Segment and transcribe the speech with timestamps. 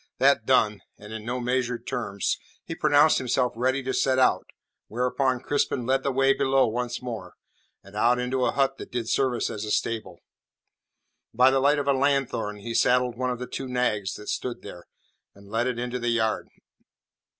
[0.17, 4.47] That done and in no measured terms he pronounced himself ready to set out,
[4.87, 7.35] whereupon Crispin led the way below once more,
[7.83, 10.17] and out into a hut that did service as a stable.
[11.35, 14.63] By the light of a lanthorn he saddled one of the two nags that stood
[14.63, 14.85] there,
[15.35, 16.47] and led it into the yard.